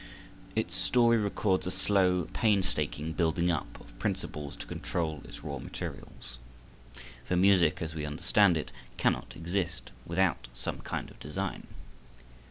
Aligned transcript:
Its 0.55 0.75
story 0.75 1.17
records 1.19 1.67
a 1.67 1.69
slow, 1.69 2.27
painstaking 2.33 3.13
building 3.13 3.51
up 3.51 3.79
of 3.79 3.99
principles 3.99 4.57
to 4.57 4.65
control 4.65 5.21
its 5.25 5.43
raw 5.43 5.59
materials; 5.59 6.39
for 7.23 7.35
music, 7.35 7.83
as 7.83 7.93
we 7.93 8.03
understand 8.03 8.57
it, 8.57 8.71
cannot 8.97 9.35
exist 9.35 9.91
without 10.07 10.47
some 10.55 10.79
kind 10.79 11.11
of 11.11 11.19
design. 11.19 11.67